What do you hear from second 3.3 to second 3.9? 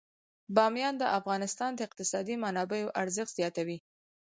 زیاتوي.